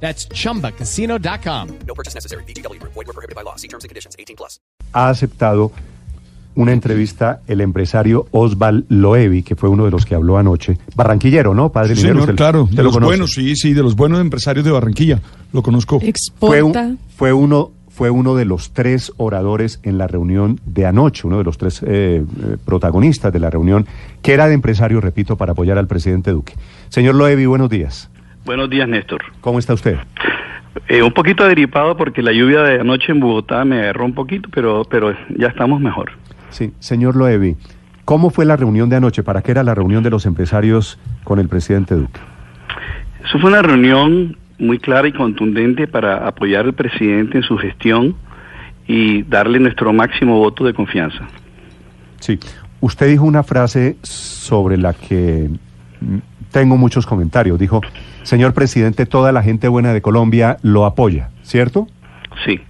That's 0.00 0.28
chumbacasino.com. 0.28 1.68
No 1.86 1.94
purchase 1.94 2.14
necessary. 2.14 2.44
BGW. 2.46 2.78
Void 2.82 3.06
were 3.06 3.12
prohibited 3.12 3.34
by 3.34 3.42
law. 3.42 3.56
See 3.56 3.68
terms 3.68 3.84
and 3.84 3.88
conditions. 3.90 4.14
18 4.18 4.36
plus. 4.36 4.60
ha 4.92 5.08
aceptado 5.10 5.72
una 6.54 6.72
entrevista 6.72 7.40
el 7.48 7.60
empresario 7.60 8.26
Osval 8.30 8.86
Loevi, 8.88 9.42
que 9.42 9.56
fue 9.56 9.68
uno 9.68 9.84
de 9.84 9.90
los 9.90 10.06
que 10.06 10.14
habló 10.14 10.38
anoche. 10.38 10.78
Barranquillero, 10.94 11.52
¿no, 11.54 11.70
padre 11.70 11.94
Sí, 11.94 12.02
Linero? 12.02 12.14
señor, 12.20 12.30
Usted- 12.30 12.36
claro, 12.36 12.62
usted 12.64 12.76
de 12.76 12.82
lo 12.82 12.84
los 12.84 12.94
conoce. 12.94 13.08
buenos, 13.10 13.32
sí, 13.32 13.56
sí, 13.56 13.74
de 13.74 13.82
los 13.82 13.94
buenos 13.94 14.20
empresarios 14.20 14.64
de 14.64 14.70
Barranquilla, 14.70 15.20
lo 15.52 15.62
conozco. 15.62 15.98
Fue, 16.00 16.62
un- 16.62 16.70
Exporta. 16.70 16.94
fue 17.16 17.32
uno 17.34 17.72
fue 17.90 18.10
uno 18.10 18.34
de 18.34 18.44
los 18.44 18.72
tres 18.72 19.10
oradores 19.16 19.80
en 19.82 19.96
la 19.98 20.06
reunión 20.06 20.60
de 20.66 20.84
anoche, 20.86 21.26
uno 21.26 21.38
de 21.38 21.44
los 21.44 21.56
tres 21.56 21.82
eh, 21.82 22.22
eh, 22.42 22.56
protagonistas 22.64 23.32
de 23.32 23.38
la 23.40 23.48
reunión, 23.48 23.86
que 24.20 24.34
era 24.34 24.46
de 24.48 24.52
empresario, 24.54 25.00
repito, 25.00 25.36
para 25.36 25.52
apoyar 25.52 25.78
al 25.78 25.86
presidente 25.86 26.30
Duque. 26.30 26.52
Señor 26.90 27.14
Loevi, 27.14 27.46
buenos 27.46 27.70
días. 27.70 28.10
Buenos 28.46 28.70
días, 28.70 28.88
Néstor. 28.88 29.24
¿Cómo 29.40 29.58
está 29.58 29.74
usted? 29.74 29.96
Eh, 30.86 31.02
un 31.02 31.10
poquito 31.10 31.42
agripado 31.42 31.96
porque 31.96 32.22
la 32.22 32.30
lluvia 32.30 32.62
de 32.62 32.80
anoche 32.80 33.10
en 33.10 33.18
Bogotá 33.18 33.64
me 33.64 33.80
agarró 33.80 34.04
un 34.04 34.14
poquito, 34.14 34.48
pero, 34.54 34.84
pero 34.88 35.12
ya 35.36 35.48
estamos 35.48 35.80
mejor. 35.80 36.12
Sí, 36.50 36.72
señor 36.78 37.16
Loevi, 37.16 37.56
¿cómo 38.04 38.30
fue 38.30 38.44
la 38.44 38.54
reunión 38.54 38.88
de 38.88 38.94
anoche? 38.94 39.24
¿Para 39.24 39.42
qué 39.42 39.50
era 39.50 39.64
la 39.64 39.74
reunión 39.74 40.04
de 40.04 40.10
los 40.10 40.26
empresarios 40.26 40.96
con 41.24 41.40
el 41.40 41.48
presidente 41.48 41.96
Duque? 41.96 42.20
Eso 43.24 43.40
fue 43.40 43.50
una 43.50 43.62
reunión 43.62 44.36
muy 44.60 44.78
clara 44.78 45.08
y 45.08 45.12
contundente 45.12 45.88
para 45.88 46.28
apoyar 46.28 46.66
al 46.66 46.74
presidente 46.74 47.38
en 47.38 47.42
su 47.42 47.58
gestión 47.58 48.14
y 48.86 49.24
darle 49.24 49.58
nuestro 49.58 49.92
máximo 49.92 50.38
voto 50.38 50.64
de 50.64 50.72
confianza. 50.72 51.26
Sí, 52.20 52.38
usted 52.78 53.08
dijo 53.08 53.24
una 53.24 53.42
frase 53.42 53.96
sobre 54.02 54.76
la 54.76 54.92
que 54.92 55.50
tengo 56.52 56.76
muchos 56.76 57.04
comentarios. 57.06 57.58
Dijo, 57.58 57.80
señor 58.26 58.52
presidente, 58.54 59.06
toda 59.06 59.32
la 59.32 59.42
gente 59.42 59.68
buena 59.68 59.92
de 59.92 60.02
Colombia 60.02 60.56
lo 60.62 60.84
apoya, 60.84 61.30
¿cierto? 61.42 61.86
Sí. 62.44 62.60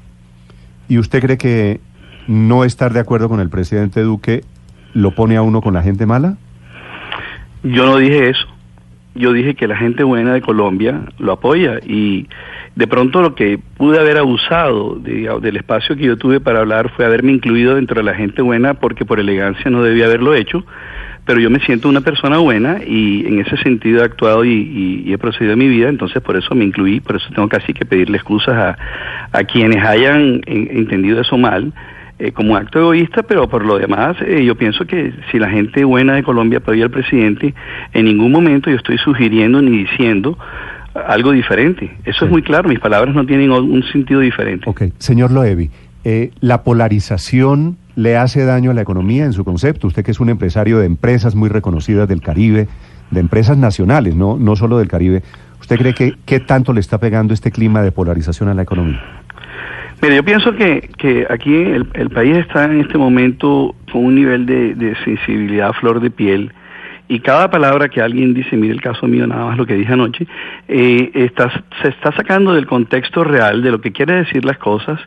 ¿Y 0.89 0.99
usted 0.99 1.21
cree 1.23 1.39
que 1.39 1.81
no 2.29 2.65
estar 2.65 2.93
de 2.93 3.01
acuerdo 3.01 3.29
con 3.29 3.41
el 3.41 3.49
presidente 3.49 4.03
Duque 4.03 4.43
lo 4.93 5.13
pone 5.15 5.37
a 5.37 5.43
uno 5.43 5.61
con 5.63 5.75
la 5.75 5.83
gente 5.83 6.07
mala? 6.07 6.37
Yo 7.63 7.87
no 7.87 7.97
dije 7.97 8.31
eso. 8.31 8.47
Yo 9.15 9.33
dije 9.33 9.55
que 9.55 9.67
la 9.67 9.77
gente 9.79 10.03
buena 10.05 10.35
de 10.35 10.43
Colombia 10.43 11.01
lo 11.19 11.33
apoya 11.33 11.79
y 11.87 12.29
de 12.75 12.87
pronto 12.87 13.23
lo 13.23 13.35
que 13.35 13.59
pude 13.79 13.99
haber 13.99 14.19
abusado 14.19 14.97
de- 14.97 15.35
del 15.41 15.57
espacio 15.57 15.97
que 15.97 16.05
yo 16.05 16.19
tuve 16.19 16.39
para 16.39 16.59
hablar 16.61 16.91
fue 16.95 17.07
haberme 17.07 17.33
incluido 17.33 17.77
dentro 17.77 17.97
de 17.97 18.03
la 18.03 18.15
gente 18.15 18.43
buena 18.43 18.75
porque 18.75 19.07
por 19.07 19.19
elegancia 19.19 19.71
no 19.71 19.83
debía 19.83 20.05
haberlo 20.05 20.35
hecho, 20.35 20.67
pero 21.27 21.41
yo 21.41 21.51
me 21.51 21.59
siento 21.61 21.89
una 21.89 22.01
persona 22.01 22.39
buena 22.39 22.79
y 22.87 23.27
en 23.27 23.41
ese 23.41 23.57
sentido 23.59 24.01
he 24.01 24.05
actuado 24.05 24.45
y, 24.45 24.53
y- 24.53 25.03
y 25.07 25.13
he 25.13 25.19
procedido 25.19 25.53
en 25.55 25.59
mi 25.59 25.69
vida, 25.69 25.89
entonces 25.89 26.23
por 26.23 26.37
eso 26.37 26.55
me 26.55 26.65
incluí, 26.65 27.01
por 27.01 27.17
eso 27.17 27.27
tengo 27.35 27.49
casi 27.49 27.75
que 27.75 27.85
pedirle 27.85 28.17
excusas 28.17 28.55
a, 28.55 28.79
a 29.33 29.45
quienes 29.45 29.85
hayan 29.85 30.41
en- 30.47 30.69
entendido 30.71 31.21
eso 31.21 31.37
mal 31.37 31.73
eh, 32.19 32.33
como 32.33 32.57
acto 32.57 32.79
egoísta, 32.79 33.25
pero 33.25 33.47
por 33.49 33.67
lo 33.67 33.77
demás 33.79 34.17
eh, 34.25 34.43
yo 34.45 34.55
pienso 34.55 34.87
que 34.87 35.13
si 35.31 35.39
la 35.39 35.51
gente 35.51 35.85
buena 35.85 36.15
de 36.15 36.23
Colombia 36.23 36.59
apoya 36.61 36.85
al 36.85 36.91
presidente, 36.91 37.55
en 37.93 38.05
ningún 38.07 38.33
momento 38.33 38.71
yo 38.71 38.77
estoy 38.77 38.97
sugiriendo 38.99 39.61
ni 39.61 39.79
diciendo 39.85 40.39
algo 41.09 41.33
diferente. 41.33 41.91
Eso 42.07 42.21
Sí. 42.21 42.25
es 42.25 42.31
muy 42.31 42.41
claro, 42.43 42.69
mis 42.71 42.79
palabras 42.81 43.15
no 43.15 43.27
tienen 43.27 43.51
un 43.51 43.83
sentido 43.93 44.21
diferente. 44.21 44.65
Ok, 44.71 44.85
señor 44.97 45.31
Loevi, 45.31 45.69
eh, 46.05 46.31
¿la 46.41 46.63
polarización 46.63 47.77
le 47.97 48.17
hace 48.17 48.45
daño 48.45 48.71
a 48.71 48.75
la 48.75 48.83
economía 48.83 49.25
en 49.25 49.33
su 49.33 49.45
concepto? 49.45 49.89
Usted 49.89 50.05
que 50.05 50.13
es 50.13 50.21
un 50.21 50.29
empresario 50.29 50.79
de 50.79 50.87
empresas 50.87 51.35
muy 51.35 51.49
reconocidas 51.49 52.09
del 52.09 52.21
Caribe, 52.21 52.69
de 53.11 53.21
empresas 53.21 53.57
nacionales, 53.57 54.15
no, 54.15 54.37
no 54.39 54.55
solo 54.55 54.79
del 54.79 54.89
Caribe, 54.89 55.23
¿usted 55.61 55.77
cree 55.77 55.95
que 55.95 56.15
qué 56.25 56.39
tanto 56.39 56.73
le 56.73 56.81
está 56.81 56.99
pegando 56.99 57.35
este 57.35 57.51
clima 57.51 57.83
de 57.83 57.91
polarización 57.91 58.49
a 58.49 58.55
la 58.55 58.63
economía? 58.63 59.03
Mire, 60.03 60.17
yo 60.17 60.25
pienso 60.25 60.55
que, 60.55 60.91
que 60.99 61.27
aquí 61.31 61.55
el, 61.55 62.11
país 62.11 62.37
está 62.37 62.67
en 62.67 62.81
este 62.81 62.99
momento 62.99 63.75
con 63.91 64.05
un 64.05 64.15
nivel 64.15 64.45
de, 64.45 64.75
de 64.75 64.95
sensibilidad 65.05 65.71
a 65.71 65.73
flor 65.73 66.01
de 66.01 66.11
piel 66.11 66.53
y 67.09 67.21
cada 67.21 67.51
palabra 67.51 67.89
que 67.89 68.01
alguien 68.03 68.35
dice, 68.35 68.57
mire 68.57 68.75
el 68.75 68.81
caso 68.81 69.07
mío, 69.07 69.27
nada 69.27 69.45
más 69.47 69.57
lo 69.59 69.65
que 69.67 69.75
dije 69.75 69.93
anoche, 69.93 70.27
eh, 70.67 71.11
está, 71.15 71.51
se 71.83 71.89
está 71.89 72.11
sacando 72.13 72.53
del 72.53 72.67
contexto 72.67 73.23
real 73.23 73.63
de 73.63 73.71
lo 73.71 73.81
que 73.81 73.93
quiere 73.93 74.15
decir 74.15 74.45
las 74.45 74.59
cosas 74.59 74.99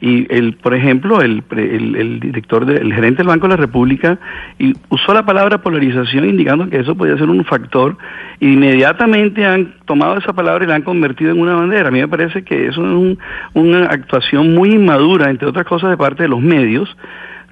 y 0.00 0.26
el, 0.34 0.54
por 0.56 0.74
ejemplo, 0.74 1.22
el, 1.22 1.42
el, 1.52 1.96
el 1.96 2.20
director, 2.20 2.66
de- 2.66 2.76
el 2.76 2.92
gerente 2.92 3.18
del 3.18 3.28
Banco 3.28 3.46
de 3.48 3.54
la 3.54 3.60
República 3.60 4.18
y 4.58 4.74
usó 4.90 5.14
la 5.14 5.24
palabra 5.24 5.62
polarización 5.62 6.26
indicando 6.28 6.68
que 6.68 6.80
eso 6.80 6.94
podía 6.94 7.16
ser 7.16 7.30
un 7.30 7.42
factor 7.46 7.96
y 8.38 8.52
inmediatamente 8.52 9.46
han 9.46 9.74
tomado 9.86 10.18
esa 10.18 10.34
palabra 10.34 10.64
y 10.64 10.68
la 10.68 10.74
han 10.74 10.82
convertido 10.82 11.30
en 11.30 11.40
una 11.40 11.54
bandera. 11.54 11.88
A 11.88 11.90
mí 11.90 12.00
me 12.00 12.08
parece 12.08 12.42
que 12.44 12.66
eso 12.66 12.84
es 12.84 12.92
un- 12.92 13.18
una 13.54 13.86
actuación 13.86 14.54
muy 14.54 14.72
inmadura, 14.72 15.30
entre 15.30 15.48
otras 15.48 15.64
cosas, 15.64 15.88
de 15.88 15.96
parte 15.96 16.24
de 16.24 16.28
los 16.28 16.42
medios 16.42 16.94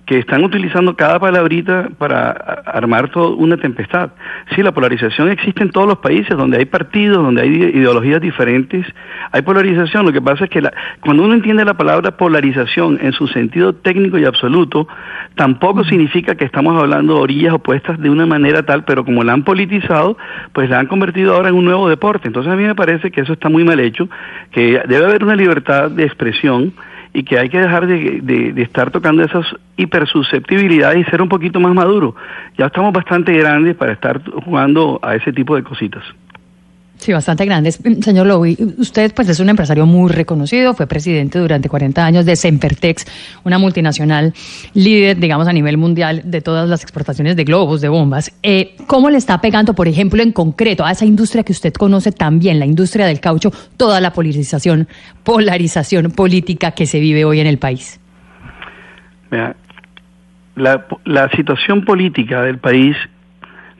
que 0.07 0.19
están 0.19 0.45
utilizando 0.45 0.95
cada 0.97 1.19
palabrita 1.19 1.89
para 1.97 2.31
armar 2.31 3.11
toda 3.11 3.35
una 3.37 3.57
tempestad. 3.57 4.11
Sí, 4.55 4.63
la 4.63 4.73
polarización 4.73 5.31
existe 5.31 5.63
en 5.63 5.71
todos 5.71 5.87
los 5.87 5.99
países, 5.99 6.37
donde 6.37 6.59
hay 6.59 6.67
partidos, 6.67 7.23
donde 7.23 7.41
hay 7.43 7.49
ide- 7.49 7.71
ideologías 7.75 8.21
diferentes, 8.21 8.87
hay 9.33 9.41
polarización. 9.43 10.05
Lo 10.05 10.13
que 10.13 10.21
pasa 10.21 10.45
es 10.45 10.51
que 10.51 10.61
la- 10.61 10.73
cuando 11.01 11.23
uno 11.25 11.33
entiende 11.33 11.65
la 11.65 11.75
palabra 11.75 12.17
polarización 12.19 12.99
en 13.01 13.13
su 13.13 13.27
sentido 13.29 13.75
técnico 13.75 14.19
y 14.19 14.27
absoluto, 14.27 14.87
tampoco 15.37 15.85
significa 15.85 16.35
que 16.35 16.45
estamos 16.45 16.79
hablando 16.81 17.15
de 17.15 17.21
orillas 17.21 17.55
opuestas 17.55 17.99
de 17.99 18.11
una 18.11 18.27
manera 18.27 18.63
tal, 18.63 18.85
pero 18.85 19.05
como 19.07 19.25
la 19.25 19.33
han 19.33 19.43
politizado, 19.45 20.19
pues 20.53 20.69
la 20.69 20.81
han 20.81 20.87
convertido 20.87 21.35
ahora 21.35 21.49
en 21.49 21.55
un 21.55 21.65
nuevo 21.65 21.89
deporte. 21.89 22.29
Entonces 22.29 22.53
a 22.53 22.57
mí 22.57 22.65
me 22.65 22.75
parece 22.75 23.11
que 23.11 23.23
eso 23.23 23.33
está 23.33 23.49
muy 23.49 23.65
mal 23.65 23.81
hecho, 23.81 24.09
que 24.53 24.83
debe 24.87 25.07
haber 25.07 25.25
una 25.25 25.35
libertad 25.35 25.91
de 25.91 26.05
expresión 26.05 26.73
y 27.15 27.23
que 27.23 27.39
hay 27.39 27.49
que 27.49 27.61
dejar 27.61 27.87
de, 27.87 28.21
de- 28.23 28.53
de 28.53 28.63
estar 28.63 28.91
tocando 28.91 29.23
esas 29.23 29.47
hipersusceptibilidades 29.77 31.07
y 31.07 31.11
ser 31.11 31.23
un 31.23 31.29
poquito 31.29 31.61
más 31.61 31.73
maduro. 31.75 32.15
Ya 32.59 32.67
estamos 32.67 32.93
bastante 32.93 33.33
grandes 33.33 33.77
para 33.77 33.93
estar 33.93 34.21
jugando 34.45 34.99
a 35.03 35.15
ese 35.15 35.33
tipo 35.33 35.55
de 35.57 35.63
cositas. 35.63 36.03
Sí, 37.05 37.13
bastante 37.13 37.45
grandes. 37.45 37.79
Mm, 37.85 38.01
Señor 38.01 38.27
Lowy, 38.27 38.57
usted 38.79 39.13
pues 39.15 39.29
es 39.29 39.39
un 39.39 39.51
empresario 39.51 39.85
muy 39.85 40.11
reconocido, 40.11 40.73
fue 40.73 40.87
presidente 40.87 41.39
durante 41.39 41.69
40 41.69 42.03
años 42.03 42.25
de 42.25 42.35
Sempertex, 42.35 43.05
una 43.45 43.59
multinacional 43.59 44.33
líder, 44.73 45.19
digamos, 45.19 45.47
a 45.47 45.53
nivel 45.53 45.77
mundial 45.77 46.23
de 46.25 46.41
todas 46.41 46.67
las 46.67 46.83
exportaciones 46.83 47.37
de 47.37 47.45
globos, 47.45 47.83
de 47.83 47.91
bombas. 47.91 48.33
Eh, 48.43 48.75
¿Cómo 48.87 49.11
le 49.11 49.19
está 49.19 49.39
pegando, 49.43 49.75
por 49.75 49.87
ejemplo, 49.87 50.23
en 50.23 50.33
concreto 50.33 50.83
a 50.83 50.93
esa 50.93 51.05
industria 51.05 51.43
que 51.43 51.53
usted 51.53 51.75
conoce 51.75 52.11
también, 52.11 52.59
la 52.59 52.65
industria 52.65 53.05
del 53.05 53.21
caucho, 53.21 53.53
toda 53.77 54.01
la 54.01 54.15
polarización, 54.15 54.89
polarización 55.25 56.11
política 56.11 56.71
que 56.71 56.87
se 56.87 57.01
vive 57.01 57.27
hoy 57.27 57.39
en 57.39 57.47
el 57.47 57.59
país? 57.59 58.01
La, 60.57 60.87
la 61.05 61.29
situación 61.33 61.85
política 61.85 62.41
del 62.41 62.57
país 62.57 62.97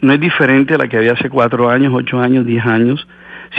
no 0.05 0.13
es 0.13 0.21
diferente 0.21 0.75
a 0.75 0.79
la 0.79 0.89
que 0.89 0.99
había 0.99 1.13
hace 1.13 1.31
cuatro 1.31 1.71
años, 1.71 1.93
ocho 1.95 2.21
años, 2.21 2.45
diez 2.45 2.65
años, 2.67 3.09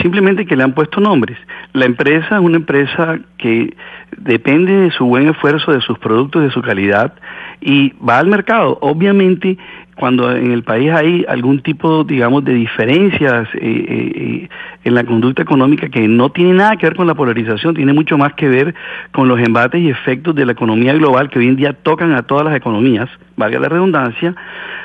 simplemente 0.00 0.46
que 0.46 0.56
le 0.56 0.62
han 0.62 0.74
puesto 0.74 1.00
nombres. 1.00 1.38
La 1.72 1.84
empresa 1.84 2.36
es 2.36 2.40
una 2.40 2.56
empresa 2.56 3.18
que 3.38 3.74
depende 4.16 4.72
de 4.72 4.90
su 4.90 5.06
buen 5.06 5.28
esfuerzo, 5.28 5.72
de 5.72 5.80
sus 5.80 5.98
productos, 5.98 6.42
de 6.42 6.50
su 6.50 6.62
calidad 6.62 7.14
y 7.60 7.92
va 8.06 8.18
al 8.18 8.26
mercado. 8.26 8.78
Obviamente, 8.80 9.58
cuando 9.96 10.30
en 10.30 10.52
el 10.52 10.62
país 10.62 10.92
hay 10.92 11.24
algún 11.28 11.62
tipo, 11.62 12.04
digamos, 12.04 12.44
de 12.44 12.54
diferencias 12.54 13.48
eh, 13.54 13.58
eh, 13.62 14.12
eh, 14.14 14.48
en 14.86 14.94
la 14.94 15.02
conducta 15.04 15.42
económica 15.42 15.88
que 15.88 16.06
no 16.06 16.30
tiene 16.30 16.52
nada 16.52 16.76
que 16.76 16.86
ver 16.86 16.94
con 16.94 17.06
la 17.08 17.14
polarización, 17.14 17.74
tiene 17.74 17.92
mucho 17.92 18.16
más 18.16 18.34
que 18.34 18.48
ver 18.48 18.72
con 19.12 19.26
los 19.26 19.40
embates 19.40 19.80
y 19.80 19.90
efectos 19.90 20.34
de 20.34 20.46
la 20.46 20.52
economía 20.52 20.92
global 20.94 21.28
que 21.28 21.40
hoy 21.40 21.48
en 21.48 21.56
día 21.56 21.72
tocan 21.72 22.12
a 22.12 22.22
todas 22.22 22.44
las 22.44 22.54
economías, 22.54 23.08
valga 23.36 23.58
la 23.58 23.68
redundancia, 23.68 24.34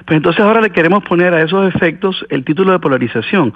pues 0.06 0.18
entonces 0.18 0.42
ahora 0.44 0.60
le 0.60 0.72
queremos 0.72 1.04
poner 1.04 1.34
a 1.36 1.44
esos 1.44 1.68
efectos 1.74 2.26
el 2.30 2.44
título 2.44 2.72
de 2.72 2.80
polarización. 2.80 3.54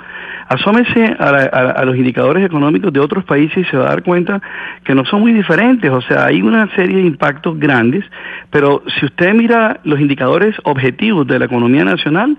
Asómese 0.47 1.15
a, 1.17 1.31
la- 1.31 1.49
a- 1.51 1.71
a 1.81 1.85
los 1.85 1.95
indicadores 1.95 2.45
económicos 2.45 2.93
de 2.93 2.99
otros 2.99 3.23
países 3.25 3.57
y 3.57 3.63
se 3.65 3.77
va 3.77 3.85
a 3.85 3.89
dar 3.89 4.03
cuenta 4.03 4.39
que 4.83 4.93
no 4.93 5.03
son 5.05 5.21
muy 5.21 5.33
diferentes, 5.33 5.89
o 5.89 6.01
sea, 6.01 6.25
hay 6.25 6.43
una 6.43 6.67
serie 6.75 6.97
de 6.97 7.03
impactos 7.07 7.57
grandes, 7.59 8.05
pero 8.51 8.83
si 8.99 9.05
usted 9.07 9.33
mira 9.33 9.79
los 9.83 9.99
indicadores 9.99 10.55
objetivos 10.63 11.25
de 11.25 11.39
la 11.39 11.45
economía 11.45 11.83
nacional, 11.83 12.37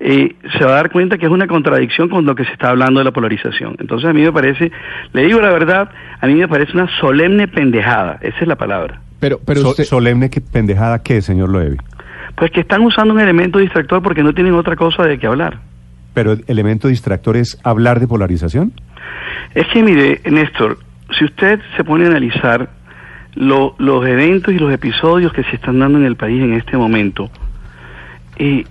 eh, 0.00 0.34
se 0.58 0.64
va 0.64 0.72
a 0.72 0.74
dar 0.76 0.90
cuenta 0.90 1.18
que 1.18 1.26
es 1.26 1.32
una 1.32 1.46
contradicción 1.46 2.08
con 2.08 2.24
lo 2.24 2.34
que 2.34 2.44
se 2.44 2.52
está 2.52 2.70
hablando 2.70 2.98
de 3.00 3.04
la 3.04 3.10
polarización. 3.12 3.76
Entonces 3.78 4.08
a 4.08 4.12
mí 4.12 4.22
me 4.22 4.32
parece, 4.32 4.70
le 5.12 5.22
digo 5.24 5.40
la 5.40 5.50
verdad, 5.50 5.90
a 6.20 6.26
mí 6.26 6.34
me 6.34 6.48
parece 6.48 6.72
una 6.72 6.88
solemne 7.00 7.48
pendejada, 7.48 8.18
esa 8.20 8.38
es 8.40 8.48
la 8.48 8.56
palabra. 8.56 9.00
Pero, 9.20 9.38
pero 9.44 9.60
So- 9.60 9.70
usted- 9.70 9.84
solemne 9.84 10.30
que 10.30 10.40
pendejada 10.40 11.02
qué, 11.02 11.22
señor 11.22 11.48
Loevi. 11.50 11.76
Pues 12.34 12.50
que 12.50 12.60
están 12.60 12.82
usando 12.82 13.14
un 13.14 13.20
elemento 13.20 13.58
distractor 13.58 14.02
porque 14.02 14.22
no 14.22 14.32
tienen 14.32 14.54
otra 14.54 14.74
cosa 14.74 15.04
de 15.04 15.18
qué 15.18 15.26
hablar. 15.26 15.58
Pero 16.14 16.32
el 16.32 16.44
elemento 16.48 16.88
distractor 16.88 17.36
es 17.36 17.58
hablar 17.62 18.00
de 18.00 18.08
polarización. 18.08 18.72
Es 19.54 19.66
que 19.68 19.82
mire, 19.82 20.20
Néstor, 20.30 20.78
si 21.18 21.24
usted 21.24 21.60
se 21.76 21.84
pone 21.84 22.04
a 22.06 22.08
analizar 22.08 22.68
lo- 23.34 23.74
los 23.78 24.06
eventos 24.06 24.52
y 24.52 24.58
los 24.58 24.72
episodios 24.72 25.32
que 25.32 25.42
se 25.44 25.56
están 25.56 25.78
dando 25.78 25.98
en 25.98 26.04
el 26.04 26.16
país 26.16 26.42
en 26.42 26.54
este 26.54 26.76
momento, 26.76 27.30
eh, 28.36 28.64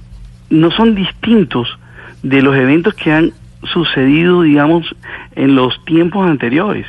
no 0.51 0.69
son 0.71 0.93
distintos 0.93 1.79
de 2.21 2.41
los 2.43 2.55
eventos 2.55 2.93
que 2.93 3.11
han 3.11 3.31
sucedido, 3.63 4.43
digamos, 4.43 4.95
en 5.35 5.55
los 5.55 5.83
tiempos 5.85 6.29
anteriores. 6.29 6.85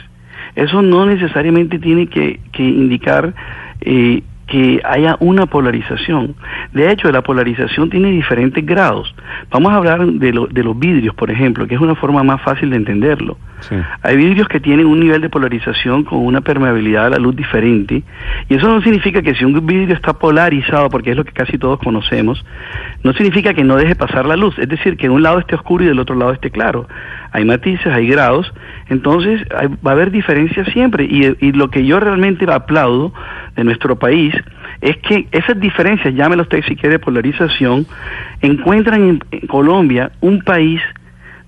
Eso 0.55 0.83
no 0.83 1.07
necesariamente 1.07 1.79
tiene 1.79 2.09
que, 2.09 2.41
que 2.53 2.63
indicar 2.63 3.35
eh, 3.81 4.23
que 4.47 4.81
haya 4.85 5.17
una 5.21 5.47
polarización. 5.47 6.35
De 6.73 6.91
hecho, 6.91 7.11
la 7.11 7.23
polarización 7.23 7.89
tiene 7.91 8.11
diferentes 8.11 8.65
grados. 8.67 9.15
Vamos 9.51 9.73
a 9.73 9.77
hablar 9.77 10.05
de, 10.05 10.33
lo- 10.33 10.47
de 10.47 10.63
los 10.65 10.79
vidrios, 10.79 11.15
por 11.15 11.31
ejemplo, 11.31 11.67
que 11.67 11.75
es 11.75 11.81
una 11.81 11.95
forma 11.95 12.23
más 12.23 12.43
fácil 12.43 12.71
de 12.71 12.77
entenderlo. 12.77 13.39
Sí. 13.61 13.77
Hay 14.03 14.17
vidrios 14.17 14.49
que 14.49 14.59
tienen 14.59 14.87
un 14.87 14.99
nivel 14.99 15.21
de 15.21 15.29
polarización 15.31 16.03
con 16.03 16.19
una 16.27 16.41
permeabilidad 16.41 17.07
a 17.07 17.11
la 17.11 17.19
luz 17.19 17.37
diferente 17.37 18.03
y 18.49 18.55
eso 18.57 18.67
no 18.69 18.83
significa 18.83 19.23
que 19.23 19.37
si 19.37 19.45
un 19.45 19.65
vidrio 19.65 19.95
está 19.95 20.15
polarizado, 20.15 20.89
porque 20.91 21.13
es 21.13 21.17
lo 21.17 21.25
que 21.25 21.31
casi 21.33 21.59
todos 21.59 21.79
conocemos, 21.79 22.45
no 23.05 23.13
significa 23.13 23.55
que 23.55 23.63
no 23.63 23.77
deje 23.77 23.95
pasar 23.95 24.27
la 24.27 24.35
luz, 24.37 24.59
es 24.59 24.69
decir, 24.69 24.97
que 24.97 25.07
de 25.07 25.15
un 25.15 25.23
lado 25.23 25.39
esté 25.39 25.55
oscuro 25.55 25.85
y 25.85 25.87
del 25.87 26.01
otro 26.01 26.17
lado 26.17 26.33
esté 26.33 26.51
claro. 26.51 26.89
Hay 27.31 27.45
matices, 27.45 27.87
hay 27.87 28.09
grados, 28.09 28.53
entonces 28.89 29.41
hay- 29.57 29.69
va 29.87 29.93
a 29.93 29.95
haber 29.95 30.11
diferencias 30.11 30.67
siempre 30.73 31.05
y, 31.05 31.37
y 31.41 31.53
lo 31.53 31.71
que 31.71 31.87
yo 31.87 32.01
realmente 32.01 32.45
aplaudo 32.53 33.15
de 33.57 33.65
nuestro 33.65 33.97
país 33.99 34.35
es 34.81 34.97
que 34.99 35.27
esas 35.31 35.59
diferencias, 35.61 36.15
llámelo 36.15 36.43
usted 36.43 36.63
si 36.67 36.75
quiere 36.77 36.99
polarización, 36.99 37.87
encuentran 38.41 39.03
en- 39.09 39.25
en 39.31 39.47
Colombia 39.47 40.11
un 40.21 40.41
país 40.43 40.81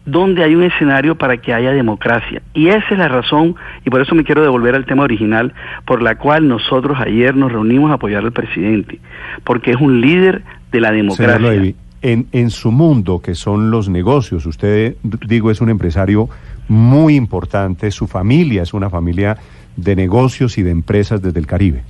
donde 0.06 0.45
hay 0.45 0.55
un 0.55 0.62
escenario 0.65 1.17
para 1.17 1.39
que 1.39 1.55
haya 1.55 1.73
democracia. 1.73 2.43
Y 2.53 2.69
esa 2.69 2.87
es 2.91 2.99
la 2.99 3.09
razón, 3.09 3.56
y 3.87 3.91
por 3.91 4.03
eso 4.03 4.15
me 4.15 4.23
quiero 4.23 4.43
devolver 4.43 4.75
al 4.75 4.85
tema 4.85 5.03
original, 5.03 5.55
por 5.87 6.03
la 6.03 6.17
cual 6.17 6.47
nosotros 6.47 6.99
ayer 7.01 7.35
nos 7.35 7.51
reunimos 7.51 7.91
a 7.91 7.95
apoyar 7.95 8.23
al 8.23 8.33
presidente, 8.33 9.00
porque 9.45 9.71
es 9.71 9.79
un 9.79 10.03
líder 10.03 10.43
de 10.71 10.81
la 10.81 10.93
democracia. 10.93 11.39
Loevi, 11.39 11.75
en, 12.03 12.27
en 12.33 12.50
su 12.50 12.71
mundo, 12.71 13.23
que 13.23 13.35
son 13.35 13.71
los 13.71 13.89
negocios, 13.89 14.45
usted, 14.45 14.97
digo, 15.27 15.50
es 15.50 15.62
un 15.62 15.71
empresario 15.71 16.29
muy 16.69 17.15
importante, 17.17 17.91
su 17.91 18.07
familia 18.07 18.62
es 18.62 18.75
una 18.75 18.91
familia 18.91 19.39
de 19.75 19.97
negocios 19.97 20.59
y 20.59 20.62
de 20.62 20.71
empresas 20.71 21.23
desde 21.23 21.41
el 21.41 21.47
Caribe. 21.47 21.83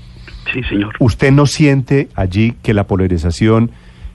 Sí, 0.53 0.63
señor. 0.65 0.95
¿Usted 0.99 1.33
no 1.33 1.47
siente 1.47 2.09
allí 2.15 2.55
que 2.63 2.75
la 2.75 2.87
polarización, 2.87 3.71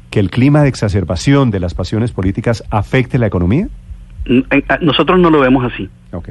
que 0.10 0.20
el 0.20 0.30
clima 0.30 0.62
de 0.64 0.70
exacerbación 0.70 1.52
de 1.52 1.60
las 1.60 1.74
pasiones 1.74 2.12
políticas 2.12 2.64
afecte 2.70 3.18
la 3.18 3.28
economía? 3.28 3.68
N- 4.26 4.44
en- 4.52 4.64
a- 4.70 4.78
Nosotros 4.82 5.20
no 5.20 5.30
lo 5.30 5.40
vemos 5.40 5.72
así. 5.72 5.90
Ok. 6.12 6.30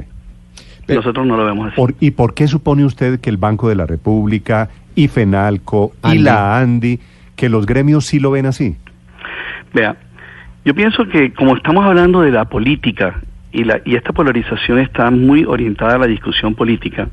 Pero- 0.85 1.01
nosotros 1.01 1.25
no 1.27 1.37
lo 1.37 1.45
vemos 1.45 1.67
así. 1.67 1.75
Por- 1.75 1.95
¿Y 1.99 2.11
por 2.11 2.33
qué 2.33 2.47
supone 2.47 2.83
usted 2.85 3.19
que 3.19 3.29
el 3.29 3.37
Banco 3.37 3.69
de 3.69 3.75
la 3.75 3.85
República 3.85 4.69
y 4.95 5.07
FENALCO 5.07 5.93
y 6.11 6.17
la 6.17 6.57
ANDI, 6.59 6.99
que 7.35 7.47
los 7.49 7.65
gremios 7.65 8.05
sí 8.05 8.19
lo 8.19 8.31
ven 8.31 8.45
así? 8.47 8.75
Vea, 9.73 9.95
yo 10.65 10.73
pienso 10.73 11.07
que 11.07 11.31
como 11.33 11.55
estamos 11.55 11.85
hablando 11.85 12.21
de 12.21 12.31
la 12.31 12.45
política 12.45 13.21
y, 13.51 13.63
la, 13.63 13.81
y 13.85 13.95
esta 13.95 14.13
polarización 14.13 14.79
está 14.79 15.09
muy 15.11 15.45
orientada 15.45 15.95
a 15.95 15.97
la 15.99 16.07
discusión 16.07 16.55
política, 16.55 17.07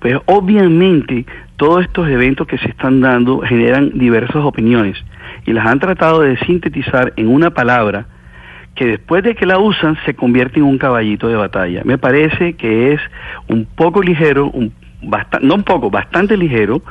pues 0.00 0.16
obviamente 0.26 1.26
todos 1.56 1.82
estos 1.82 2.08
eventos 2.08 2.46
que 2.46 2.58
se 2.58 2.68
están 2.68 3.00
dando 3.00 3.40
generan 3.40 3.90
diversas 3.94 4.36
opiniones 4.36 4.96
y 5.46 5.52
las 5.52 5.66
han 5.66 5.80
tratado 5.80 6.20
de 6.20 6.36
sintetizar 6.38 7.12
en 7.16 7.28
una 7.28 7.50
palabra 7.50 8.06
que 8.74 8.86
después 8.86 9.24
de 9.24 9.34
que 9.34 9.46
la 9.46 9.58
usan 9.58 9.96
se 10.04 10.14
convierte 10.14 10.58
en 10.58 10.66
un 10.66 10.76
caballito 10.76 11.28
de 11.28 11.36
batalla. 11.36 11.82
Me 11.84 11.96
parece 11.96 12.54
que 12.54 12.92
es 12.92 13.00
un 13.48 13.64
poco 13.64 14.02
ligero, 14.02 14.50
un 14.50 14.72
no 15.42 15.54
un 15.54 15.62
poco, 15.62 15.90
bastante 15.90 16.36
ligero, 16.36 16.82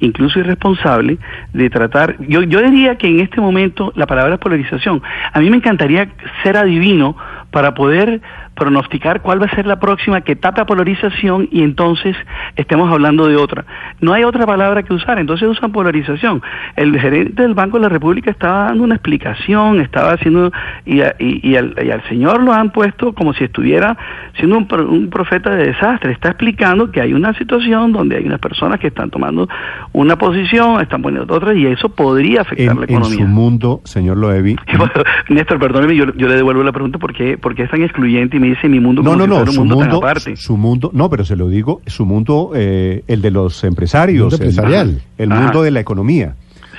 incluso 0.00 0.38
irresponsable, 0.38 1.18
de 1.52 1.70
tratar, 1.70 2.16
yo, 2.28 2.42
yo 2.42 2.60
diría 2.62 2.96
que 2.96 3.08
en 3.08 3.20
este 3.20 3.40
momento 3.40 3.92
la 3.96 4.06
palabra 4.06 4.38
polarización, 4.38 5.02
a 5.32 5.40
mí 5.40 5.50
me 5.50 5.56
encantaría 5.56 6.08
ser 6.42 6.56
adivino 6.56 7.16
para 7.50 7.74
poder 7.74 8.20
pronosticar 8.56 9.20
cuál 9.22 9.40
va 9.40 9.46
a 9.46 9.54
ser 9.54 9.66
la 9.66 9.78
próxima 9.78 10.22
que 10.22 10.34
tape 10.34 10.62
a 10.62 10.66
polarización 10.66 11.48
y 11.52 11.62
entonces 11.62 12.16
estemos 12.56 12.90
hablando 12.90 13.28
de 13.28 13.36
otra. 13.36 13.64
No 14.00 14.12
hay 14.12 14.24
otra 14.24 14.46
palabra 14.46 14.82
que 14.82 14.94
usar, 14.94 15.18
entonces 15.18 15.46
usan 15.48 15.72
polarización. 15.72 16.42
El 16.74 16.98
gerente 16.98 17.42
del 17.42 17.54
Banco 17.54 17.76
de 17.76 17.82
la 17.82 17.88
República 17.90 18.30
estaba 18.30 18.64
dando 18.64 18.84
una 18.84 18.94
explicación, 18.94 19.80
estaba 19.80 20.12
haciendo, 20.12 20.50
y, 20.84 21.00
a- 21.02 21.14
y- 21.18 21.46
y 21.48 21.56
al, 21.56 21.74
y 21.84 21.90
al 21.90 22.02
señor 22.08 22.42
lo 22.42 22.52
han 22.52 22.70
puesto 22.70 23.12
como 23.12 23.32
si 23.34 23.44
estuviera 23.44 23.96
siendo 24.38 24.56
un, 24.58 24.66
pro- 24.66 24.88
un 24.90 25.10
profeta 25.10 25.50
de 25.54 25.66
desastre. 25.66 26.12
Está 26.12 26.28
explicando 26.30 26.90
que 26.90 27.00
hay 27.00 27.12
una 27.12 27.34
situación 27.34 27.92
donde 27.92 28.16
hay 28.16 28.24
unas 28.26 28.40
personas 28.40 28.80
que 28.80 28.86
están 28.88 29.10
tomando 29.10 29.48
una 29.92 30.16
posición, 30.16 30.80
están 30.80 31.02
poniendo 31.02 31.32
otra, 31.34 31.54
y 31.54 31.66
eso 31.66 31.90
podría 31.90 32.40
afectar 32.40 32.68
En, 32.72 32.78
la 32.80 32.84
en 32.86 32.90
economía. 32.90 33.18
su 33.18 33.26
mundo, 33.26 33.80
señor 33.84 34.16
Loevi, 34.16 34.56
bueno, 34.78 34.92
Néstor, 35.28 35.58
perdóneme, 35.58 35.94
yo, 35.94 36.06
yo 36.16 36.26
le 36.28 36.36
devuelvo 36.36 36.62
la 36.62 36.72
pregunta 36.72 36.98
porque, 36.98 37.36
porque 37.38 37.62
es 37.64 37.70
tan 37.70 37.82
excluyente 37.82 38.36
y 38.38 38.40
me 38.48 38.54
dice 38.54 38.68
mi 38.68 38.80
mundo 38.80 39.02
No, 39.02 39.12
como 39.12 39.18
no, 39.18 39.24
si 39.24 39.28
no, 39.28 39.34
fuera 39.36 39.50
un 39.50 39.54
su 39.54 39.60
mundo, 39.60 39.76
mundo, 39.76 39.96
aparte. 39.98 40.36
su 40.36 40.56
mundo, 40.56 40.90
no, 40.92 41.10
pero 41.10 41.24
se 41.24 41.36
lo 41.36 41.48
digo, 41.48 41.80
su 41.86 42.06
mundo, 42.06 42.52
eh, 42.54 43.02
el 43.06 43.22
de 43.22 43.30
los 43.30 43.62
empresarios, 43.64 44.20
Mundo 44.32 44.36
el- 44.36 44.42
empresarial. 44.42 45.00
el, 45.18 45.32
Ajá. 45.32 45.40
mundo 45.42 45.62
de 45.62 45.70
la 45.70 45.80
economía. 45.80 46.34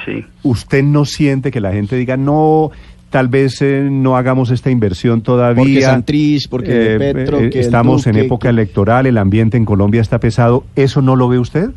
Sí. 0.05 0.23
¿Usted 0.43 0.83
no 0.83 1.03
siente 1.05 1.51
que 1.51 1.59
la 1.59 1.73
gente 1.73 1.95
diga, 1.97 2.15
no, 2.15 2.71
tal 3.09 3.27
vez 3.27 3.61
eh, 3.61 3.87
no 3.91 4.15
hagamos 4.15 4.51
esta 4.51 4.69
inversión 4.71 5.21
todavía? 5.21 5.63
Porque 5.63 5.81
Santrich, 5.81 6.47
porque 6.49 6.95
Eh, 6.95 6.97
Petro, 7.13 7.39
eh, 7.39 7.49
que 7.49 7.59
estamos 7.59 8.07
en 8.07 8.15
época 8.17 8.47
que- 8.47 8.51
electoral, 8.51 9.05
el 9.05 9.17
ambiente 9.17 9.57
en 9.57 9.65
Colombia 9.65 9.99
está 10.01 10.19
pesado, 10.19 10.63
¿eso 10.75 11.01
no 11.01 11.15
lo 11.15 11.27
ve 11.27 11.39
usted? 11.39 11.71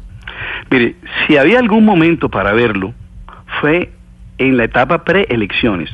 Mire, 0.70 0.94
si 1.26 1.36
había 1.36 1.58
algún 1.58 1.84
momento 1.84 2.28
para 2.28 2.52
verlo, 2.52 2.94
fue 3.60 3.90
en 4.38 4.56
la 4.56 4.64
etapa 4.64 5.02
preelecciones, 5.04 5.90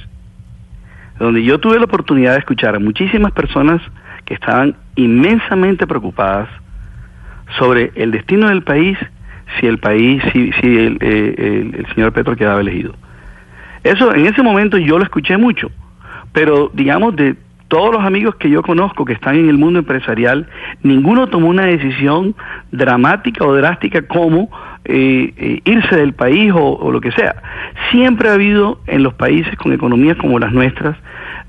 donde 1.18 1.42
yo 1.42 1.58
tuve 1.58 1.78
la 1.78 1.84
oportunidad 1.84 2.32
de 2.32 2.38
escuchar 2.40 2.74
a 2.76 2.78
muchísimas 2.78 3.32
personas 3.32 3.80
que 4.24 4.34
estaban 4.34 4.76
inmensamente 4.96 5.86
preocupadas 5.86 6.48
sobre 7.58 7.92
el 7.94 8.10
destino 8.10 8.48
del 8.48 8.62
país 8.62 8.98
si 9.60 9.66
el 9.66 9.78
país, 9.78 10.22
si, 10.32 10.50
si 10.60 10.66
el, 10.78 10.98
eh, 11.00 11.34
el- 11.38 11.74
el 11.76 11.86
señor 11.94 12.12
Petro 12.12 12.34
quedaba 12.36 12.60
elegido. 12.60 12.94
Eso, 13.84 14.12
en 14.14 14.26
ese 14.26 14.42
momento 14.42 14.76
yo 14.78 14.98
lo 14.98 15.04
escuché 15.04 15.36
mucho, 15.36 15.70
pero 16.32 16.70
digamos 16.74 17.14
de 17.14 17.36
todos 17.68 17.92
los 17.94 18.04
amigos 18.04 18.34
que 18.36 18.50
yo 18.50 18.62
conozco 18.62 19.04
que 19.04 19.12
están 19.12 19.36
en 19.36 19.48
el 19.48 19.58
mundo 19.58 19.78
empresarial, 19.78 20.48
ninguno 20.82 21.28
tomó 21.28 21.48
una 21.48 21.64
decisión 21.66 22.34
dramática 22.72 23.44
o 23.44 23.54
drástica 23.54 24.02
como 24.02 24.50
eh, 24.88 25.32
eh, 25.36 25.60
irse 25.64 25.96
del 25.96 26.14
país 26.14 26.52
o, 26.52 26.76
o 26.76 26.90
lo 26.90 27.00
que 27.00 27.12
sea. 27.12 27.42
Siempre 27.90 28.28
ha 28.28 28.34
habido 28.34 28.80
en 28.86 29.02
los 29.02 29.14
países 29.14 29.56
con 29.56 29.72
economías 29.72 30.16
como 30.16 30.38
las 30.38 30.52
nuestras 30.52 30.96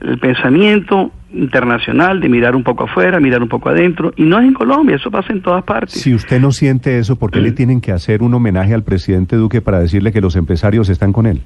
el 0.01 0.19
pensamiento 0.19 1.11
internacional 1.33 2.19
de 2.19 2.29
mirar 2.29 2.55
un 2.55 2.63
poco 2.63 2.85
afuera, 2.85 3.19
mirar 3.19 3.41
un 3.41 3.49
poco 3.49 3.69
adentro, 3.69 4.13
y 4.15 4.23
no 4.23 4.39
es 4.39 4.45
en 4.45 4.53
Colombia, 4.53 4.95
eso 4.95 5.11
pasa 5.11 5.33
en 5.33 5.41
todas 5.41 5.63
partes. 5.63 5.99
Si 5.99 6.13
usted 6.13 6.39
no 6.39 6.51
siente 6.51 6.99
eso, 6.99 7.17
¿por 7.17 7.31
qué 7.31 7.41
le 7.41 7.51
tienen 7.51 7.81
que 7.81 7.91
hacer 7.91 8.21
un 8.21 8.33
homenaje 8.33 8.73
al 8.73 8.83
presidente 8.83 9.35
Duque 9.35 9.61
para 9.61 9.79
decirle 9.79 10.11
que 10.11 10.21
los 10.21 10.35
empresarios 10.35 10.89
están 10.89 11.13
con 11.13 11.25
él? 11.25 11.41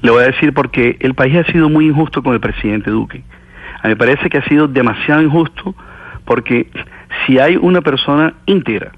Le 0.00 0.10
voy 0.10 0.22
a 0.24 0.26
decir 0.26 0.52
porque 0.52 0.96
el 1.00 1.14
país 1.14 1.36
ha 1.36 1.52
sido 1.52 1.68
muy 1.68 1.86
injusto 1.86 2.22
con 2.22 2.34
el 2.34 2.40
presidente 2.40 2.90
Duque. 2.90 3.22
A 3.82 3.88
mí 3.88 3.90
me 3.90 3.96
parece 3.96 4.28
que 4.28 4.38
ha 4.38 4.44
sido 4.48 4.68
demasiado 4.68 5.22
injusto 5.22 5.74
porque 6.24 6.68
si 7.26 7.38
hay 7.38 7.56
una 7.56 7.80
persona 7.80 8.34
íntegra 8.46 8.92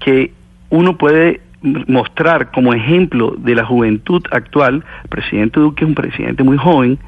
que 0.00 0.32
uno 0.70 0.96
puede 0.96 1.40
mostrar 1.88 2.50
como 2.50 2.74
ejemplo 2.74 3.34
de 3.38 3.54
la 3.54 3.64
juventud 3.64 4.22
actual, 4.30 4.84
presidente 5.08 5.58
Duque 5.60 5.84
es 5.84 5.88
un 5.88 5.94
presidente 5.94 6.42
muy 6.42 6.56
joven, 6.56 6.98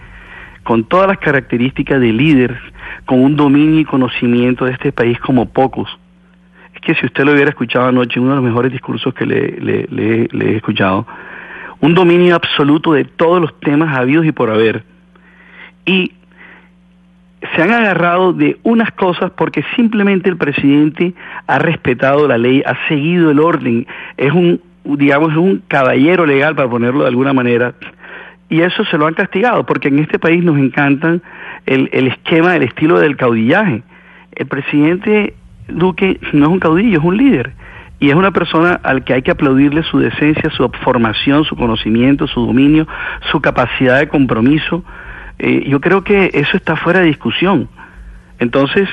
con 0.65 0.85
todas 0.85 1.09
las 1.09 1.19
características 1.19 2.01
de 2.01 2.13
líder, 2.13 2.59
con 3.07 3.23
un 3.23 3.37
dominio 3.37 3.81
y 3.81 3.85
conocimiento 3.85 4.65
de 4.65 4.73
este 4.73 4.93
país 4.93 5.19
como 5.21 5.47
pocos. 5.47 5.89
Es 6.75 6.81
que 6.81 6.95
si 6.95 7.07
usted 7.07 7.25
lo 7.25 7.33
hubiera 7.33 7.51
escuchado 7.51 7.87
anoche, 7.89 8.21
uno 8.21 8.31
de 8.31 8.37
los 8.37 8.45
mejores 8.45 8.73
discursos 8.73 9.15
que 9.15 9.27
le- 9.27 9.87
le 9.91 10.29
he 10.53 10.57
escuchado, 10.57 11.07
un 11.81 11.95
dominio 11.95 12.35
absoluto 12.35 12.93
de 12.93 13.05
todos 13.05 13.41
los 13.41 13.59
temas 13.61 13.97
habidos 13.97 14.27
y 14.27 14.33
por 14.33 14.51
haber. 14.51 14.85
Y 15.87 16.13
se 17.55 17.63
han 17.63 17.71
agarrado 17.71 18.33
de 18.33 18.59
unas 18.63 18.91
cosas 18.93 19.31
porque 19.33 19.65
simplemente 19.77 20.29
el 20.29 20.37
presidente 20.37 21.15
ha 21.47 21.59
respetado 21.59 22.27
la 22.27 22.39
ley, 22.39 22.63
ha 22.67 22.77
seguido 22.89 23.31
el 23.31 23.41
orden, 23.41 23.87
es 24.17 24.33
un, 24.33 24.61
digamos, 24.85 25.37
un 25.37 25.63
caballero 25.69 26.27
legal, 26.27 26.55
para 26.55 26.69
ponerlo 26.69 27.03
de 27.03 27.09
alguna 27.09 27.33
manera, 27.33 27.75
y 28.49 28.63
eso 28.63 28.85
se 28.87 28.97
lo 28.97 29.07
han 29.07 29.15
castigado, 29.15 29.67
porque 29.67 29.89
en 29.89 29.99
este 29.99 30.19
país 30.19 30.43
nos 30.43 30.59
encantan 30.59 31.23
el, 31.67 31.91
el 31.93 32.09
esquema, 32.09 32.57
el 32.57 32.63
estilo 32.63 32.99
del 32.99 33.17
caudillaje. 33.17 33.83
El 34.35 34.47
presidente 34.47 35.35
Duque 35.69 36.19
no 36.33 36.47
es 36.47 36.53
un 36.53 36.59
caudillo, 36.59 36.99
es 36.99 37.05
un 37.05 37.17
líder. 37.17 37.53
Y 38.01 38.11
es 38.11 38.15
una 38.15 38.31
persona 38.31 38.81
al 38.85 39.05
que 39.05 39.13
hay 39.13 39.23
que 39.23 39.33
aplaudirle 39.33 39.83
su 39.83 39.99
decencia, 39.99 40.51
su 40.51 40.71
formación, 40.83 41.45
su 41.45 41.57
conocimiento, 41.57 42.27
su 42.27 42.47
dominio, 42.47 42.87
su 43.31 43.41
capacidad 43.41 43.99
de 43.99 44.09
compromiso. 44.09 44.85
Eh, 45.39 45.65
yo 45.69 45.81
creo 45.81 46.03
que 46.05 46.31
eso 46.35 46.57
está 46.57 46.77
fuera 46.77 47.01
de 47.01 47.07
discusión. 47.07 47.69
Entonces, 48.39 48.89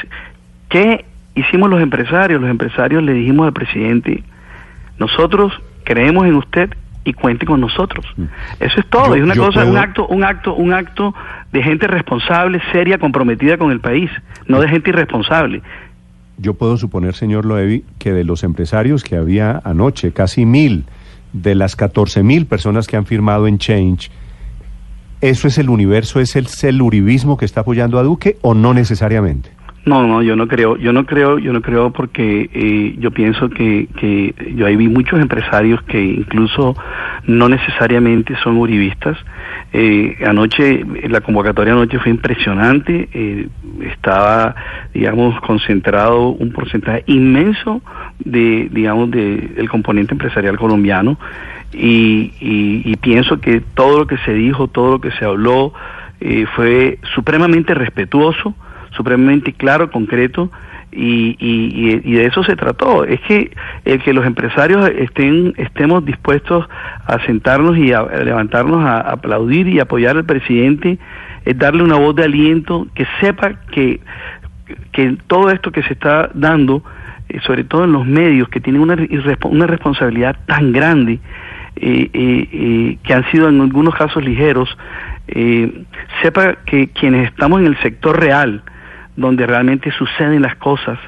¿qué 0.70 1.06
hicimos 1.36 1.70
los 1.70 1.82
empresarios? 1.82 2.42
Los 2.42 2.50
empresarios 2.50 3.04
le 3.04 3.14
dijimos 3.14 3.48
al 3.48 3.54
presidente, 3.54 4.24
nosotros 5.00 5.54
creemos 5.84 6.26
en 6.26 6.36
usted 6.36 6.70
y 7.04 7.14
cuente 7.14 7.46
con 7.46 7.62
nosotros. 7.62 8.06
Eso 8.60 8.80
es 8.80 8.86
todo, 8.90 9.10
Yo- 9.10 9.16
es 9.16 9.24
una 9.24 9.36
cosa, 9.36 9.60
puedo- 9.60 9.72
un 9.72 9.78
acto, 9.78 10.08
un 10.08 10.24
acto, 10.24 10.56
un 10.56 10.74
acto 10.74 11.14
de 11.52 11.62
gente 11.62 11.86
responsable, 11.88 12.60
seria, 12.72 12.98
comprometida 12.98 13.58
con 13.58 13.72
el 13.72 13.80
país, 13.80 14.10
no 14.48 14.60
de 14.60 14.68
gente 14.70 14.90
irresponsable. 14.90 15.62
Yo 16.38 16.56
puedo 16.56 16.78
suponer, 16.78 17.14
señor 17.14 17.46
Loevi, 17.46 17.86
que 18.00 18.12
de 18.12 18.24
los 18.24 18.44
empresarios 18.44 19.04
que 19.04 19.16
había 19.16 19.62
anoche, 19.64 20.12
casi 20.12 20.46
mil, 20.46 20.86
de 21.32 21.54
las 21.54 21.76
14 21.76 22.24
mil 22.24 22.46
personas 22.46 22.88
que 22.88 22.98
han 22.98 23.06
firmado 23.06 23.46
en 23.48 23.58
Change, 23.60 24.10
¿eso 25.22 25.48
es 25.48 25.58
el 25.58 25.70
universo, 25.70 26.20
es 26.20 26.36
el, 26.36 26.46
es 26.46 26.64
el 26.64 26.82
uribismo 26.82 27.38
que 27.38 27.46
está 27.46 27.62
apoyando 27.62 28.00
a 28.00 28.04
Duque 28.04 28.38
o 28.42 28.54
no 28.54 28.74
necesariamente? 28.74 29.52
No, 29.86 30.08
no, 30.08 30.24
yo 30.24 30.36
no 30.36 30.48
creo, 30.48 30.78
yo 30.78 30.92
no 30.92 31.06
creo, 31.06 31.38
yo 31.38 31.54
no 31.54 31.62
creo 31.62 31.92
porque 31.92 32.50
eh, 32.52 32.96
yo 32.98 33.12
pienso 33.12 33.52
que, 33.52 33.88
que 34.00 34.34
yo 34.56 34.66
ahí 34.66 34.76
vi 34.76 34.88
muchos 34.88 35.20
empresarios 35.20 35.80
que 35.84 36.04
incluso 36.04 36.76
no 37.28 37.50
necesariamente 37.50 38.36
son 38.44 38.58
uribistas. 38.58 39.16
Eh, 39.74 40.18
anoche, 40.26 40.84
la 41.08 41.22
convocatoria 41.22 41.74
anoche 41.74 42.00
fue 42.00 42.10
impresionante, 42.10 43.10
eh, 43.14 43.48
estaba, 43.92 44.56
digamos, 44.92 45.40
concentrado 45.42 46.30
un 46.30 46.52
porcentaje 46.52 47.04
inmenso 47.06 47.84
de, 48.18 48.68
digamos, 48.72 49.12
de, 49.12 49.38
del 49.56 49.70
componente 49.70 50.14
empresarial 50.14 50.58
colombiano 50.58 51.20
y, 51.74 52.32
y, 52.40 52.96
pienso 52.98 53.40
que 53.42 53.62
todo 53.62 54.00
lo 54.00 54.08
que 54.08 54.18
se 54.20 54.34
dijo, 54.34 54.68
todo 54.68 54.94
lo 54.94 55.02
que 55.02 55.12
se 55.12 55.26
habló 55.26 55.74
eh, 56.22 56.46
fue 56.56 57.00
supremamente 57.14 57.74
respetuoso 57.74 58.56
supremamente 58.96 59.54
claro, 59.54 59.92
concreto, 59.92 60.52
y, 60.92 61.36
y, 61.40 62.14
de 62.14 62.26
eso 62.26 62.44
se 62.44 62.56
trató. 62.56 63.04
Es 63.04 63.20
que 63.22 63.52
el 63.84 64.02
que 64.02 64.14
los 64.14 64.26
empresarios 64.26 64.90
estén 64.98 65.54
estemos 65.58 66.06
dispuestos 66.06 66.68
a 67.06 67.20
sentarnos 67.26 67.78
y 67.78 67.92
a, 67.92 68.04
levantarnos 68.04 68.86
a, 68.86 69.00
aplaudir 69.02 69.68
y 69.68 69.80
apoyar 69.80 70.16
al 70.16 70.26
presidente, 70.26 70.98
es 71.44 71.58
darle 71.58 71.84
una 71.84 71.98
voz 71.98 72.16
de 72.16 72.24
aliento, 72.24 72.88
que 72.96 73.06
sepa 73.20 73.56
que, 73.72 74.00
que 74.94 75.18
todo 75.28 75.50
esto 75.50 75.72
que 75.72 75.84
se 75.84 75.94
está 75.94 76.30
dando, 76.34 76.82
eh, 77.28 77.40
sobre 77.46 77.66
todo 77.66 77.84
en 77.84 77.92
los 77.92 78.06
medios, 78.06 78.48
que 78.48 78.62
tienen 78.62 78.82
una, 78.82 78.96
una 79.44 79.68
responsabilidad 79.68 80.38
tan 80.46 80.72
grande, 80.72 81.20
eh, 81.76 82.10
eh, 82.14 82.50
eh, 82.52 82.98
que 83.04 83.14
han 83.14 83.30
sido 83.32 83.50
en 83.50 83.62
algunos 83.62 83.96
casos 83.96 84.24
ligeros, 84.24 84.70
eh, 85.28 85.84
sepa 86.22 86.56
que 86.66 86.88
quienes 86.90 87.30
estamos 87.30 87.60
en 87.62 87.68
el 87.68 87.78
sector 87.82 88.20
real, 88.20 88.64
donde 89.16 89.46
realmente 89.46 89.92
suceden 89.92 90.42
las 90.42 90.56
cosas, 90.56 91.00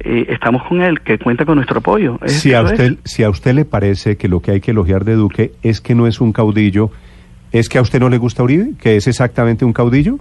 eh, 0.00 0.26
estamos 0.28 0.62
con 0.64 0.82
él, 0.82 1.00
que 1.00 1.18
cuenta 1.18 1.44
con 1.44 1.54
nuestro 1.56 1.78
apoyo. 1.78 2.18
Es- 2.22 2.40
Si 2.40 2.52
a, 2.52 2.62
usted, 2.62 2.96
si 3.04 3.22
a 3.22 3.30
usted 3.30 3.54
le 3.54 3.64
parece 3.64 4.16
que 4.16 4.28
lo 4.28 4.40
que 4.40 4.50
hay 4.52 4.60
que 4.60 4.72
elogiar 4.72 5.04
de 5.04 5.14
Duque 5.14 5.52
es 5.62 5.80
que 5.80 5.94
no 5.94 6.06
es 6.06 6.20
un 6.20 6.32
caudillo, 6.32 6.90
¿es 7.52 7.68
que 7.68 7.78
a 7.78 7.82
usted 7.82 8.00
no 8.00 8.08
le 8.08 8.18
gusta 8.18 8.42
Uribe? 8.42 8.72
¿Que 8.80 8.96
es 8.96 9.06
exactamente 9.06 9.64
un 9.64 9.72
caudillo? 9.72 10.18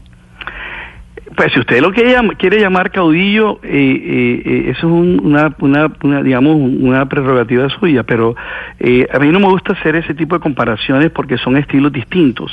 Pues 1.35 1.53
si 1.53 1.59
usted 1.59 1.81
lo 1.81 1.91
quiere, 1.91 2.15
quiere 2.37 2.59
llamar 2.59 2.91
caudillo, 2.91 3.59
eh, 3.63 3.69
eh, 3.71 4.41
eh, 4.45 4.63
eso 4.71 4.79
es 4.87 4.93
un- 4.93 5.21
una, 5.23 5.55
una, 5.59 5.91
una, 6.03 6.21
digamos, 6.21 6.55
una 6.57 7.07
prerrogativa 7.07 7.69
suya, 7.69 8.03
pero 8.03 8.35
eh, 8.79 9.07
a 9.11 9.19
mí 9.19 9.29
no 9.29 9.39
me 9.39 9.47
gusta 9.47 9.73
hacer 9.73 9.95
ese 9.95 10.13
tipo 10.13 10.35
de 10.35 10.41
comparaciones 10.41 11.09
porque 11.11 11.37
son 11.37 11.55
estilos 11.57 11.91
distintos. 11.93 12.51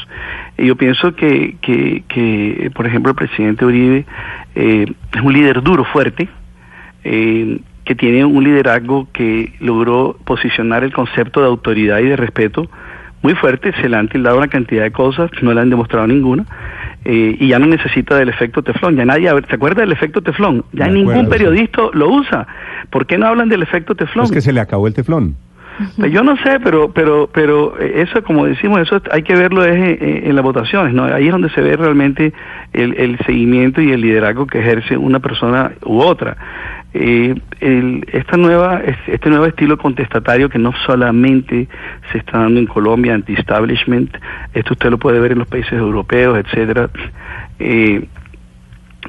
Eh, 0.57 0.67
yo 0.67 0.77
pienso 0.77 1.15
que, 1.15 1.57
que, 1.61 2.05
que, 2.09 2.71
por 2.75 2.87
ejemplo, 2.87 3.11
el 3.11 3.17
presidente 3.17 3.65
Uribe 3.65 4.07
es 4.55 5.21
un 5.23 5.33
líder 5.33 5.63
duro, 5.63 5.85
fuerte, 5.85 6.29
que 7.03 7.95
tiene 7.97 8.25
un 8.25 8.45
liderazgo 8.45 9.09
que 9.13 9.53
logró 9.61 10.17
posicionar 10.25 10.85
el 10.85 10.93
concepto 10.93 11.41
de 11.41 11.47
autoridad 11.47 11.99
y 11.99 12.05
de 12.07 12.17
respeto 12.17 12.71
muy 13.23 13.35
fuerte, 13.35 13.73
se 13.81 13.89
le 13.89 13.97
han 13.97 14.09
tildado 14.09 14.39
una 14.39 14.49
cantidad 14.49 14.83
de 14.83 14.93
cosas, 14.93 15.31
no 15.43 15.53
le 15.53 15.61
han 15.61 15.69
demostrado 15.69 16.07
ninguna, 16.07 16.47
eh, 17.05 17.37
y 17.39 17.49
ya 17.49 17.59
no 17.59 17.67
necesita 17.67 18.17
del 18.17 18.29
efecto 18.29 18.63
teflón, 18.63 18.97
ya 18.97 19.05
nadie, 19.05 19.31
¿se 19.49 19.55
acuerda 19.55 19.81
del 19.83 19.93
efecto 19.93 20.21
teflón? 20.23 20.65
Ya 20.73 20.87
ningún 20.89 21.13
acuerdo, 21.13 21.33
sí. 21.33 21.39
periodista 21.39 21.83
lo 21.95 22.09
usa. 22.11 22.47
¿Por 22.91 23.07
qué 23.07 23.17
no 23.19 23.27
hablan 23.27 23.49
del 23.49 23.63
efecto 23.63 23.95
teflón? 23.95 24.27
Es 24.27 24.33
que 24.33 24.41
se 24.41 24.53
le 24.53 24.61
acabó 24.61 24.87
el 24.87 24.95
teflón. 24.95 25.37
Pues 25.97 26.13
yo 26.13 26.23
no 26.23 26.37
sé, 26.37 26.61
pero 26.63 26.93
pero 26.93 27.31
pero 27.33 27.79
eso, 27.79 28.23
como 28.23 28.45
decimos, 28.45 28.81
eso 28.83 29.01
hay 29.11 29.23
que 29.23 29.35
verlo 29.35 29.65
es 29.65 29.75
en, 29.77 30.09
en- 30.09 30.27
en 30.27 30.35
las 30.37 30.45
votaciones, 30.45 30.93
¿no? 30.93 31.05
Ahí 31.05 31.25
es 31.27 31.33
donde 31.33 31.49
se 31.51 31.63
ve 31.63 31.75
realmente 31.75 32.35
el, 32.75 32.93
el 32.99 33.17
seguimiento 33.25 33.81
y 33.81 33.91
el 33.91 34.03
liderazgo 34.03 34.47
que 34.47 34.59
ejerce 34.59 34.99
una 34.99 35.21
persona 35.21 35.73
u 35.87 36.01
otra. 36.03 36.37
Eh, 36.93 37.35
esta 38.13 38.37
nueva 38.37 38.81
es- 38.85 38.97
este 39.07 39.31
nuevo 39.31 39.47
estilo 39.47 39.79
contestatario 39.79 40.49
que 40.49 40.59
no 40.59 40.73
solamente 40.87 41.69
se 42.11 42.19
está 42.19 42.39
dando 42.39 42.59
en 42.59 42.67
Colombia 42.67 43.15
anti-establishment, 43.15 44.17
esto 44.55 44.73
usted 44.73 44.91
lo 44.91 44.99
puede 44.99 45.21
ver 45.21 45.33
en 45.33 45.39
los 45.39 45.47
países 45.49 45.73
europeos, 45.73 46.37
etcétera. 46.39 46.91
Eh, 47.61 48.05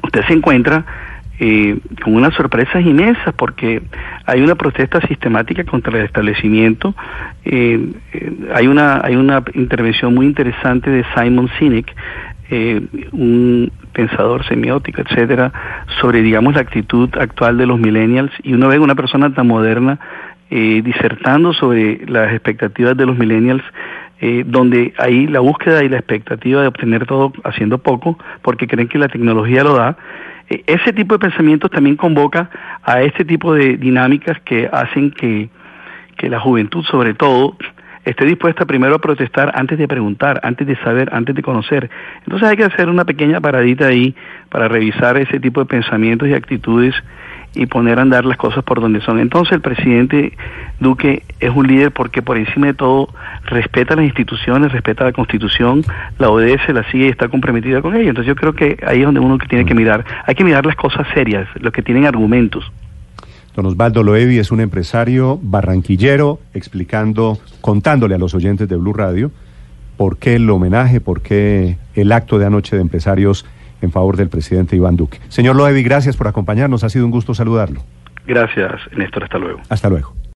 usted 0.04 0.24
se 0.26 0.32
encuentra 0.32 0.84
eh, 1.40 1.76
con 2.04 2.14
unas 2.14 2.34
sorpresas 2.34 2.84
inmensas 2.84 3.34
porque 3.34 3.82
hay 4.26 4.42
una 4.42 4.54
protesta 4.54 5.00
sistemática 5.08 5.64
contra 5.64 5.98
el 5.98 6.04
establecimiento. 6.04 6.94
Eh, 7.44 7.80
hay 8.54 8.68
una 8.68 9.00
hay 9.02 9.16
una 9.16 9.42
intervención 9.54 10.14
muy 10.14 10.26
interesante 10.26 10.88
de 10.88 11.04
Simon 11.16 11.48
Sinek, 11.58 11.92
un 13.10 13.72
pensador 13.92 14.44
semiótico, 14.46 15.02
etcétera, 15.02 15.52
sobre 16.00 16.22
digamos 16.22 16.54
la 16.54 16.60
actitud 16.60 17.08
actual 17.18 17.58
de 17.58 17.66
los 17.66 17.78
millennials 17.78 18.32
y 18.42 18.54
uno 18.54 18.68
ve 18.68 18.78
una 18.78 18.94
persona 18.94 19.32
tan 19.32 19.46
moderna 19.46 19.98
eh, 20.50 20.82
disertando 20.82 21.52
sobre 21.52 22.04
las 22.06 22.32
expectativas 22.32 22.96
de 22.96 23.06
los 23.06 23.16
millennials 23.16 23.62
eh, 24.20 24.44
donde 24.46 24.94
ahí 24.98 25.26
la 25.26 25.40
búsqueda 25.40 25.82
y 25.82 25.88
la 25.88 25.96
expectativa 25.96 26.60
de 26.60 26.68
obtener 26.68 27.06
todo 27.06 27.32
haciendo 27.42 27.78
poco, 27.78 28.18
porque 28.42 28.68
creen 28.68 28.86
que 28.86 28.98
la 28.98 29.08
tecnología 29.08 29.64
lo 29.64 29.74
da, 29.74 29.96
eh, 30.48 30.62
ese 30.66 30.92
tipo 30.92 31.14
de 31.14 31.18
pensamientos 31.18 31.70
también 31.72 31.96
convoca 31.96 32.48
a 32.84 33.02
este 33.02 33.24
tipo 33.24 33.52
de 33.52 33.76
dinámicas 33.76 34.40
que 34.42 34.68
hacen 34.72 35.10
que, 35.10 35.48
que 36.16 36.28
la 36.28 36.38
juventud, 36.38 36.84
sobre 36.84 37.14
todo, 37.14 37.56
esté 38.04 38.24
dispuesta 38.24 38.64
primero 38.64 38.96
a 38.96 38.98
protestar 39.00 39.52
antes 39.54 39.78
de 39.78 39.88
preguntar, 39.88 40.40
antes 40.42 40.66
de 40.66 40.76
saber, 40.76 41.10
antes 41.12 41.34
de 41.34 41.42
conocer. 41.42 41.90
Entonces 42.20 42.48
hay 42.48 42.56
que 42.56 42.64
hacer 42.64 42.88
una 42.88 43.04
pequeña 43.04 43.40
paradita 43.40 43.86
ahí 43.86 44.14
para 44.48 44.68
revisar 44.68 45.16
ese 45.16 45.40
tipo 45.40 45.60
de 45.60 45.66
pensamientos 45.66 46.28
y 46.28 46.34
actitudes 46.34 46.94
y 47.54 47.66
poner 47.66 47.98
a 47.98 48.02
andar 48.02 48.24
las 48.24 48.38
cosas 48.38 48.64
por 48.64 48.80
donde 48.80 49.00
son. 49.02 49.18
Entonces 49.18 49.52
el 49.52 49.60
presidente 49.60 50.32
Duque 50.80 51.22
es 51.38 51.50
un 51.54 51.66
líder 51.66 51.92
porque 51.92 52.22
por 52.22 52.36
encima 52.38 52.68
de 52.68 52.74
todo 52.74 53.08
respeta 53.44 53.94
las 53.94 54.04
instituciones, 54.04 54.72
respeta 54.72 55.04
la 55.04 55.12
constitución, 55.12 55.82
la 56.18 56.30
obedece, 56.30 56.72
la 56.72 56.82
sigue 56.90 57.06
y 57.06 57.10
está 57.10 57.28
comprometida 57.28 57.82
con 57.82 57.94
ella. 57.94 58.08
Entonces 58.08 58.28
yo 58.28 58.36
creo 58.36 58.54
que 58.54 58.78
ahí 58.86 59.00
es 59.00 59.04
donde 59.04 59.20
uno 59.20 59.38
tiene 59.38 59.64
que 59.64 59.74
mirar. 59.74 60.04
Hay 60.26 60.34
que 60.34 60.44
mirar 60.44 60.64
las 60.64 60.76
cosas 60.76 61.06
serias, 61.14 61.46
los 61.60 61.72
que 61.72 61.82
tienen 61.82 62.06
argumentos. 62.06 62.70
Don 63.54 63.66
Osvaldo 63.66 64.02
Loevi 64.02 64.38
es 64.38 64.50
un 64.50 64.60
empresario 64.60 65.38
barranquillero 65.42 66.40
explicando, 66.54 67.38
contándole 67.60 68.14
a 68.14 68.18
los 68.18 68.34
oyentes 68.34 68.68
de 68.68 68.76
Blue 68.76 68.94
Radio 68.94 69.30
por 69.96 70.16
qué 70.16 70.36
el 70.36 70.48
homenaje, 70.48 71.00
por 71.00 71.20
qué 71.20 71.76
el 71.94 72.12
acto 72.12 72.38
de 72.38 72.46
anoche 72.46 72.76
de 72.76 72.82
empresarios 72.82 73.44
en 73.82 73.92
favor 73.92 74.16
del 74.16 74.28
presidente 74.28 74.74
Iván 74.76 74.96
Duque. 74.96 75.18
Señor 75.28 75.56
Loevi, 75.56 75.82
gracias 75.82 76.16
por 76.16 76.28
acompañarnos. 76.28 76.82
Ha 76.84 76.88
sido 76.88 77.04
un 77.04 77.10
gusto 77.10 77.34
saludarlo. 77.34 77.82
Gracias, 78.26 78.72
Néstor. 78.96 79.24
Hasta 79.24 79.38
luego. 79.38 79.60
Hasta 79.68 79.88
luego. 79.88 80.14